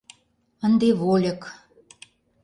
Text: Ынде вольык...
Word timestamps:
Ынде 0.65 0.89
вольык... 1.01 1.41